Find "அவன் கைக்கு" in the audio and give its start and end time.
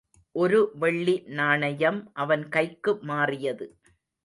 2.15-2.99